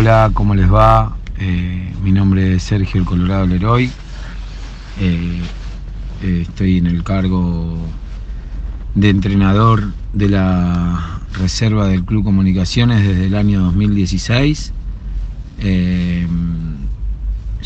Hola, 0.00 0.30
¿cómo 0.32 0.54
les 0.54 0.72
va? 0.72 1.14
Eh, 1.38 1.92
mi 2.02 2.10
nombre 2.10 2.54
es 2.54 2.62
Sergio 2.62 2.98
El 2.98 3.06
Colorado 3.06 3.46
Leroy. 3.46 3.90
Eh, 4.98 5.42
eh, 6.22 6.38
estoy 6.40 6.78
en 6.78 6.86
el 6.86 7.04
cargo 7.04 7.76
de 8.94 9.10
entrenador 9.10 9.92
de 10.14 10.30
la 10.30 11.20
reserva 11.34 11.86
del 11.86 12.02
Club 12.06 12.24
Comunicaciones 12.24 13.06
desde 13.06 13.26
el 13.26 13.34
año 13.34 13.60
2016. 13.60 14.72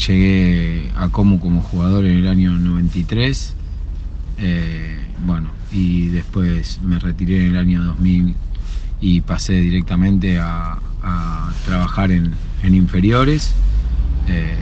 llegué 0.04 0.90
a 0.96 1.10
Comu 1.10 1.38
como 1.38 1.62
jugador 1.62 2.04
en 2.04 2.16
el 2.16 2.26
año 2.26 2.50
93. 2.50 3.54
bueno, 5.24 5.50
y 5.70 6.08
después 6.08 6.80
me 6.82 6.98
retiré 6.98 7.46
en 7.46 7.52
el 7.52 7.58
año 7.58 7.84
2000 7.84 8.34
y 9.00 9.20
pasé 9.20 9.52
directamente 9.52 10.40
a, 10.40 10.80
trabajar 11.64 12.10
en, 12.12 12.34
inferiores 12.62 13.54
eh, 14.28 14.56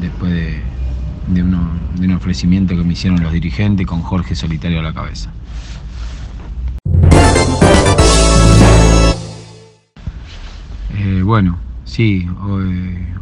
después 0.00 0.32
de, 0.32 0.62
un 1.42 2.12
ofrecimiento 2.12 2.76
que 2.76 2.82
me 2.82 2.92
hicieron 2.92 3.22
los 3.22 3.32
dirigentes 3.32 3.86
con 3.86 4.02
Jorge 4.02 4.34
Solitario 4.34 4.80
a 4.80 4.82
la 4.82 4.92
cabeza. 4.92 5.32
Eh, 10.96 11.22
bueno, 11.22 11.58
sí, 11.84 12.26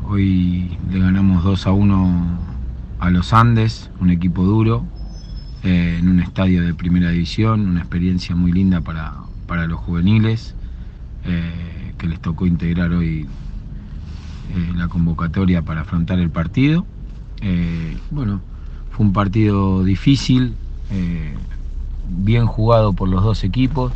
hoy, 0.08 0.76
le 0.90 0.98
ganamos 0.98 1.44
2 1.44 1.66
a 1.66 1.72
1 1.72 2.38
a 3.00 3.10
los 3.10 3.32
Andes, 3.32 3.90
un 4.00 4.10
equipo 4.10 4.44
duro, 4.44 4.84
eh, 5.62 5.98
en 5.98 6.08
un 6.08 6.20
estadio 6.20 6.62
de 6.64 6.74
primera 6.74 7.10
división, 7.10 7.68
una 7.68 7.80
experiencia 7.80 8.34
muy 8.34 8.52
linda 8.52 8.80
para, 8.80 9.14
para 9.46 9.66
los 9.66 9.78
juveniles. 9.80 10.54
Que 12.02 12.08
les 12.08 12.20
tocó 12.20 12.46
integrar 12.46 12.90
hoy 12.90 13.28
eh, 14.50 14.72
la 14.74 14.88
convocatoria 14.88 15.62
para 15.62 15.82
afrontar 15.82 16.18
el 16.18 16.30
partido. 16.30 16.84
Eh, 17.40 17.96
bueno, 18.10 18.40
fue 18.90 19.06
un 19.06 19.12
partido 19.12 19.84
difícil, 19.84 20.54
bien 22.08 22.44
jugado 22.46 22.92
por 22.92 23.08
los 23.08 23.22
dos 23.22 23.44
equipos. 23.44 23.92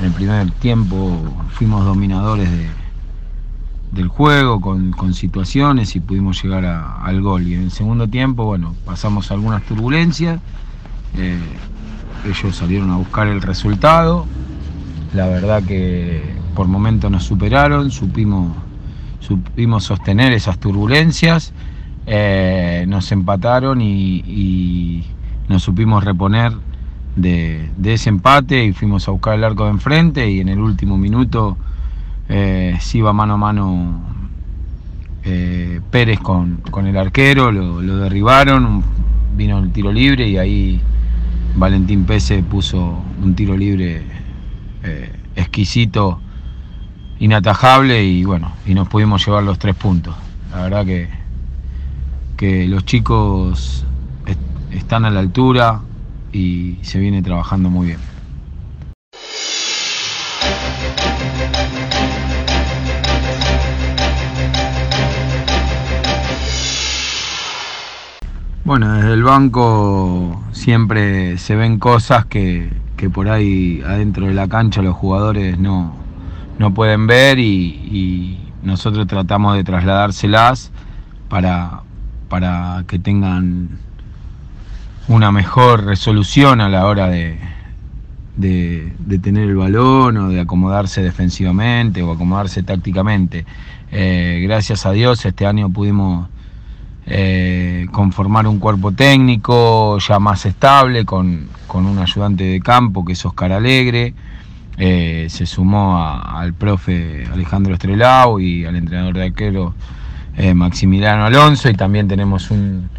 En 0.00 0.06
el 0.06 0.12
primer 0.12 0.50
tiempo 0.50 1.22
fuimos 1.52 1.84
dominadores 1.84 2.50
del 3.92 4.08
juego 4.08 4.60
con, 4.60 5.14
situaciones 5.14 5.94
y 5.94 6.00
pudimos 6.00 6.42
llegar 6.42 6.64
al 6.64 7.22
gol. 7.22 7.46
Y 7.46 7.54
en 7.54 7.62
el 7.62 7.70
segundo 7.70 8.08
tiempo, 8.08 8.44
bueno, 8.44 8.74
pasamos 8.84 9.30
algunas 9.30 9.62
turbulencias. 9.62 10.40
ellos 12.24 12.56
salieron 12.56 12.90
a 12.90 12.96
buscar 12.96 13.28
el 13.28 13.40
resultado. 13.40 14.26
La 15.14 15.28
verdad 15.28 15.62
que 15.62 16.36
por 16.56 16.66
momentos 16.66 17.08
nos 17.10 17.22
superaron, 17.22 17.92
supimos, 17.92 18.50
supimos 19.20 19.84
sostener 19.84 20.32
esas 20.32 20.58
turbulencias, 20.58 21.52
eh, 22.06 22.86
nos 22.88 23.12
empataron 23.12 23.80
y, 23.80 25.04
nos 25.48 25.62
supimos 25.62 26.02
reponer 26.02 26.52
de, 27.14 27.70
ese 27.84 28.08
empate 28.08 28.64
y 28.64 28.72
fuimos 28.72 29.06
a 29.06 29.12
buscar 29.12 29.34
el 29.34 29.44
arco 29.44 29.64
de 29.64 29.70
enfrente 29.70 30.28
y 30.28 30.40
en 30.40 30.48
el 30.48 30.58
último 30.58 30.98
minuto 30.98 31.56
eh, 32.28 32.76
se 32.80 32.98
iba 32.98 33.12
mano 33.12 33.34
a 33.34 33.36
mano 33.36 34.00
eh, 35.22 35.80
Pérez 35.90 36.18
con, 36.18 36.62
el 36.84 36.96
arquero, 36.96 37.52
lo, 37.52 37.98
derribaron, 37.98 38.82
vino 39.36 39.58
el 39.58 39.70
tiro 39.70 39.92
libre 39.92 40.26
y 40.26 40.38
ahí 40.38 40.80
Valentín 41.54 42.04
Pese 42.06 42.42
puso 42.42 42.98
un 43.22 43.34
tiro 43.34 43.56
libre 43.56 44.02
exquisito 45.36 46.20
inatajable 47.18 48.04
y 48.04 48.24
bueno, 48.24 48.52
y 48.66 48.74
nos 48.74 48.88
pudimos 48.88 49.24
llevar 49.24 49.42
los 49.42 49.58
tres 49.58 49.74
puntos. 49.74 50.14
La 50.50 50.62
verdad 50.62 50.84
que, 50.84 51.08
que 52.36 52.66
los 52.66 52.84
chicos 52.84 53.84
están 54.70 55.04
a 55.04 55.10
la 55.10 55.20
altura 55.20 55.80
y 56.32 56.78
se 56.82 56.98
viene 56.98 57.22
trabajando 57.22 57.70
muy 57.70 57.86
bien. 57.86 57.98
Bueno, 68.64 68.94
desde 68.94 69.12
el 69.12 69.22
banco 69.22 70.42
siempre 70.50 71.38
se 71.38 71.54
ven 71.54 71.78
cosas 71.78 72.26
que, 72.26 72.68
que 72.96 73.08
por 73.08 73.28
ahí 73.28 73.80
adentro 73.86 74.26
de 74.26 74.34
la 74.34 74.48
cancha 74.48 74.82
los 74.82 74.96
jugadores 74.96 75.56
no, 75.56 75.94
no 76.58 76.74
pueden 76.74 77.06
ver 77.06 77.38
y, 77.38 78.40
nosotros 78.62 79.06
tratamos 79.06 79.54
de 79.54 79.62
trasladárselas 79.62 80.72
para, 81.28 81.82
para 82.28 82.82
que 82.88 82.98
tengan 82.98 83.78
una 85.06 85.30
mejor 85.30 85.84
resolución 85.84 86.60
a 86.60 86.68
la 86.68 86.86
hora 86.86 87.06
de, 87.06 87.38
de, 88.36 89.18
tener 89.22 89.48
el 89.48 89.56
balón 89.56 90.16
o 90.16 90.28
de 90.28 90.40
acomodarse 90.40 91.02
defensivamente 91.02 92.02
o 92.02 92.12
acomodarse 92.12 92.62
tácticamente. 92.62 93.46
Eh, 93.92 94.40
gracias 94.42 94.84
a 94.84 94.92
Dios 94.92 95.24
este 95.24 95.46
año 95.46 95.70
pudimos 95.70 96.28
eh, 97.06 97.86
conformar 97.92 98.48
un 98.48 98.58
cuerpo 98.58 98.90
técnico 98.90 99.98
ya 99.98 100.18
más 100.18 100.44
estable 100.44 101.04
con, 101.04 101.48
con 101.68 101.86
un 101.86 101.98
ayudante 101.98 102.44
de 102.44 102.60
campo 102.60 103.04
que 103.04 103.12
es 103.12 103.24
Oscar 103.24 103.52
Alegre. 103.52 104.14
Eh, 104.78 105.26
se 105.30 105.46
sumó 105.46 105.98
al 105.98 106.52
profe 106.52 107.26
Alejandro 107.32 107.74
Estrelau 107.74 108.40
y 108.40 108.66
al 108.66 108.76
entrenador 108.76 109.14
de 109.14 109.24
arquero 109.24 109.74
eh, 110.36 110.52
Maximiliano 110.52 111.24
Alonso 111.24 111.70
y 111.70 111.74
también 111.74 112.08
tenemos 112.08 112.50
un, 112.50 112.90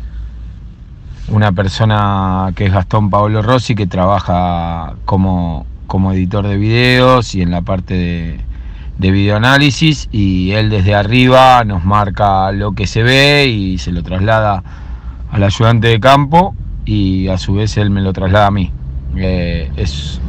una 1.28 1.52
persona 1.52 2.52
que 2.56 2.66
es 2.66 2.74
Gastón 2.74 3.12
Pablo 3.12 3.44
Rossi 3.44 3.76
que 3.76 3.86
trabaja 3.86 4.96
como, 5.06 5.68
como 5.86 6.14
editor 6.14 6.48
de 6.48 6.58
videos 6.58 7.36
y 7.36 7.44
en 7.44 7.52
la 7.52 7.62
parte 7.62 7.94
de, 7.94 8.40
de 8.98 9.12
videoanálisis 9.12 10.10
y 10.12 10.52
él 10.52 10.70
desde 10.70 10.96
arriba 10.96 11.64
nos 11.64 11.84
marca 11.84 12.52
lo 12.52 12.72
que 12.72 12.88
se 12.88 13.04
ve 13.04 13.48
y 13.48 13.78
se 13.78 13.92
lo 13.92 14.02
traslada 14.02 14.64
al 15.32 15.44
ayudante 15.44 15.88
de 15.88 16.00
campo 16.00 16.56
y 16.86 17.28
a 17.28 17.38
su 17.38 17.54
vez 17.54 17.78
él 17.78 17.90
me 17.90 18.02
lo 18.02 18.14
traslada 18.14 18.48
a 18.48 18.52
mí. 18.52 18.72
Eh, 19.16 19.72
es 19.78 20.20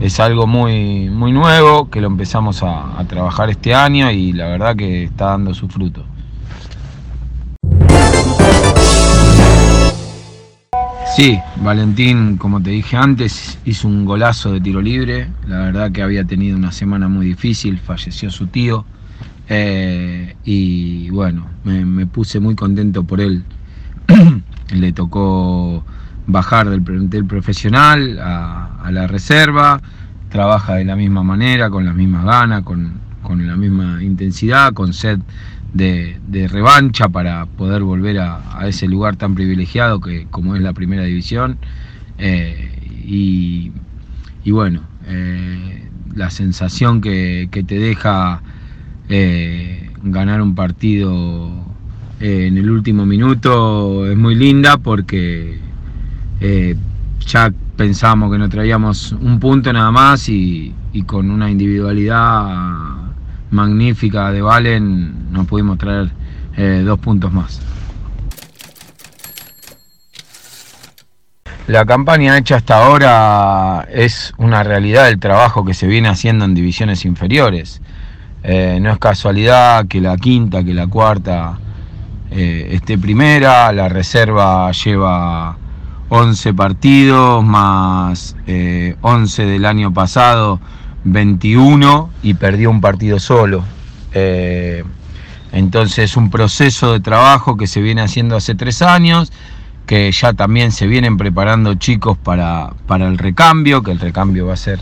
es 0.00 0.20
algo 0.20 0.46
muy, 0.46 1.08
muy 1.10 1.32
nuevo 1.32 1.90
que 1.90 2.00
lo 2.00 2.06
empezamos 2.06 2.62
a, 2.62 3.04
trabajar 3.08 3.50
este 3.50 3.74
año 3.74 4.10
y 4.10 4.32
la 4.32 4.46
verdad 4.46 4.76
que 4.76 5.04
está 5.04 5.26
dando 5.26 5.54
su 5.54 5.68
fruto. 5.68 6.04
Sí, 11.16 11.38
Valentín, 11.62 12.36
como 12.36 12.62
te 12.62 12.70
dije 12.70 12.96
antes, 12.96 13.58
hizo 13.64 13.88
un 13.88 14.04
golazo 14.04 14.52
de 14.52 14.60
tiro 14.60 14.82
libre. 14.82 15.28
La 15.46 15.58
verdad 15.60 15.90
que 15.90 16.02
había 16.02 16.24
tenido 16.24 16.58
una 16.58 16.72
semana 16.72 17.08
muy 17.08 17.24
difícil, 17.24 17.78
falleció 17.78 18.30
su 18.30 18.48
tío. 18.48 18.84
Eh, 19.48 20.36
y 20.44 21.08
bueno, 21.10 21.46
me, 21.64 22.06
puse 22.06 22.38
muy 22.38 22.54
contento 22.54 23.04
por 23.04 23.22
él. 23.22 23.44
Le 24.74 24.92
tocó 24.92 25.84
bajar 26.26 26.68
del 26.68 26.82
plantel 26.82 27.24
profesional 27.24 28.18
a, 28.20 28.90
la 28.90 29.06
reserva, 29.06 29.80
trabaja 30.28 30.74
de 30.74 30.84
la 30.84 30.96
misma 30.96 31.22
manera, 31.22 31.70
con 31.70 31.84
las 31.84 31.94
mismas 31.94 32.24
ganas, 32.24 32.62
con, 32.62 33.00
la 33.28 33.56
misma 33.56 34.02
intensidad, 34.02 34.72
con 34.72 34.92
sed 34.92 35.18
de, 35.72 36.48
revancha 36.48 37.08
para 37.08 37.46
poder 37.46 37.82
volver 37.82 38.18
a, 38.20 38.66
ese 38.66 38.86
lugar 38.86 39.16
tan 39.16 39.34
privilegiado 39.34 40.00
que 40.00 40.26
como 40.30 40.56
es 40.56 40.62
la 40.62 40.72
primera 40.72 41.02
división. 41.02 41.58
Eh, 42.18 42.72
y, 43.04 43.72
bueno, 44.50 44.82
eh, 45.06 45.88
la 46.14 46.30
sensación 46.30 47.00
que, 47.00 47.48
te 47.66 47.78
deja 47.78 48.42
eh, 49.08 49.90
ganar 50.02 50.42
un 50.42 50.54
partido 50.54 51.50
en 52.20 52.56
el 52.56 52.70
último 52.70 53.04
minuto 53.04 54.10
es 54.10 54.16
muy 54.16 54.34
linda 54.34 54.78
porque 54.78 55.65
eh, 56.40 56.76
ya 57.20 57.52
pensábamos 57.76 58.30
que 58.30 58.38
nos 58.38 58.50
traíamos 58.50 59.12
un 59.12 59.40
punto 59.40 59.72
nada 59.72 59.90
más 59.90 60.28
y, 60.28 60.74
con 61.06 61.30
una 61.30 61.50
individualidad 61.50 62.46
magnífica 63.50 64.32
de 64.32 64.40
Valen 64.40 65.30
nos 65.30 65.46
pudimos 65.46 65.76
traer 65.76 66.10
eh, 66.56 66.82
dos 66.84 66.98
puntos 66.98 67.30
más. 67.32 67.60
La 71.66 71.84
campaña 71.84 72.38
hecha 72.38 72.56
hasta 72.56 72.82
ahora 72.82 73.86
es 73.92 74.32
una 74.38 74.62
realidad 74.62 75.04
del 75.04 75.18
trabajo 75.18 75.64
que 75.64 75.74
se 75.74 75.86
viene 75.86 76.08
haciendo 76.08 76.44
en 76.46 76.54
divisiones 76.54 77.04
inferiores. 77.04 77.82
Eh, 78.42 78.78
no 78.80 78.90
es 78.90 78.98
casualidad 78.98 79.86
que 79.86 80.00
la 80.00 80.16
quinta, 80.16 80.64
que 80.64 80.72
la 80.72 80.86
cuarta 80.86 81.58
esté 82.30 82.98
primera, 82.98 83.72
la 83.72 83.88
reserva 83.88 84.70
lleva 84.72 85.56
11 86.08 86.54
partidos 86.54 87.44
más 87.44 88.36
11 89.00 89.42
eh, 89.42 89.46
del 89.46 89.64
año 89.64 89.92
pasado, 89.92 90.60
21 91.04 92.10
y 92.22 92.34
perdió 92.34 92.70
un 92.70 92.80
partido 92.80 93.18
solo. 93.18 93.64
Eh, 94.12 94.84
Entonces 95.52 96.10
es 96.10 96.16
un 96.16 96.30
proceso 96.30 96.92
de 96.92 97.00
trabajo 97.00 97.56
que 97.56 97.66
se 97.66 97.80
viene 97.80 98.02
haciendo 98.02 98.36
hace 98.36 98.54
tres 98.54 98.82
años, 98.82 99.32
que 99.86 100.10
ya 100.12 100.32
también 100.32 100.72
se 100.72 100.86
vienen 100.86 101.16
preparando 101.16 101.74
chicos 101.74 102.18
para, 102.18 102.72
para 102.86 103.06
el 103.06 103.18
recambio, 103.18 103.82
que 103.82 103.92
el 103.92 104.00
recambio 104.00 104.46
va 104.46 104.54
a 104.54 104.56
ser 104.56 104.80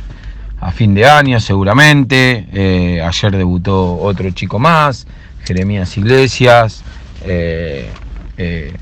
a 0.61 0.73
fin 0.73 0.94
de 0.94 1.06
año 1.06 1.41
seguramente. 1.41 2.49
Eh, 2.53 3.03
ayer 3.03 3.37
debutó 3.37 3.97
otro 3.99 4.31
chico 4.31 4.59
más, 4.59 5.06
Jeremías 5.44 5.97
Iglesias. 5.97 6.82
Eh, 7.25 7.88
eh, 8.37 8.75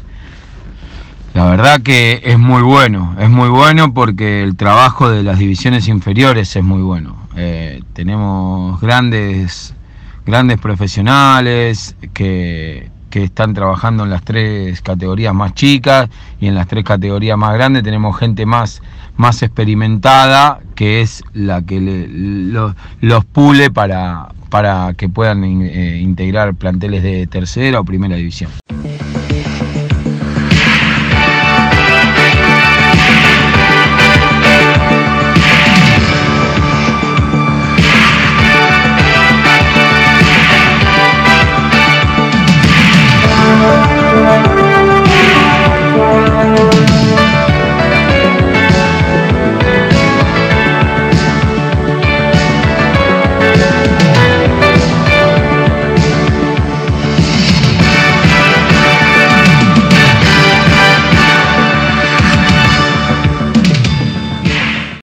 verdad 1.63 1.83
que 1.83 2.21
es 2.25 2.41
muy 2.41 2.61
bueno, 2.61 3.15
es 3.21 3.31
muy 3.31 3.49
bueno 3.49 3.95
porque 3.95 4.43
el 4.43 4.57
trabajo 4.57 5.09
de 5.09 5.23
las 5.23 5.39
divisiones 5.39 5.87
inferiores 5.87 6.57
es 6.57 6.65
muy 6.65 6.83
bueno. 6.83 7.17
tenemos 7.93 8.81
grandes, 8.81 9.73
grandes 10.27 10.59
profesionales 10.59 11.95
que, 12.15 12.91
que 13.11 13.23
están 13.23 13.55
trabajando 13.55 14.03
en 14.03 14.11
las 14.11 14.25
tres 14.25 14.83
categorías 14.83 15.35
más 15.35 15.55
chicas 15.55 16.09
y 16.41 16.49
en 16.49 16.57
las 16.57 16.67
tres 16.67 16.83
categorías 16.83 17.39
más 17.39 17.55
grandes 17.55 17.85
tenemos 17.85 18.19
gente 18.19 18.45
más, 18.45 18.83
más 19.17 19.41
experimentada 19.45 20.59
que 20.75 21.01
es 21.01 21.23
la 21.33 21.63
que 21.63 21.79
los 23.01 23.25
pule 23.27 23.71
para, 23.71 24.31
para 24.51 24.95
que 24.95 25.09
puedan 25.09 25.45
eh, 25.45 25.99
integrar 25.99 26.57
planteles 26.57 27.05
de 27.05 27.29
tercera 27.29 27.79
o 27.79 27.85
primera 27.85 28.17
división. 28.17 28.51